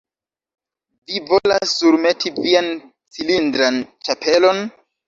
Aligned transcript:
Vi 1.11 1.21
volas 1.27 1.75
surmeti 1.83 2.35
vian 2.41 2.73
cilindran 2.89 3.83
ĉapelon? 4.11 4.69